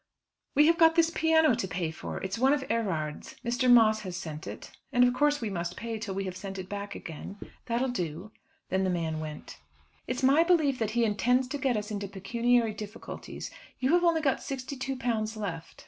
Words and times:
"We 0.55 0.65
have 0.65 0.79
got 0.79 0.95
this 0.95 1.11
piano 1.13 1.53
to 1.55 1.67
pay 1.67 1.91
for. 1.91 2.17
It's 2.23 2.39
one 2.39 2.53
of 2.53 2.63
Erard's. 2.71 3.35
Mr. 3.45 3.71
Moss 3.71 3.99
has 3.99 4.17
sent 4.17 4.47
it, 4.47 4.71
and 4.91 5.03
of 5.03 5.13
course 5.13 5.39
we 5.41 5.51
must 5.51 5.77
pay 5.77 5.99
till 5.99 6.15
we 6.15 6.23
have 6.23 6.35
sent 6.35 6.57
it 6.57 6.67
back 6.67 6.95
again. 6.95 7.37
That'll 7.67 7.87
do." 7.91 8.31
Then 8.69 8.83
the 8.83 8.89
man 8.89 9.19
went. 9.19 9.59
"It's 10.07 10.23
my 10.23 10.41
belief 10.41 10.79
that 10.79 10.89
he 10.97 11.05
intends 11.05 11.47
to 11.49 11.59
get 11.59 11.77
us 11.77 11.91
into 11.91 12.07
pecuniary 12.07 12.73
difficulties. 12.73 13.51
You 13.77 13.93
have 13.93 14.03
only 14.03 14.21
got 14.21 14.37
£62 14.39 15.37
left." 15.37 15.79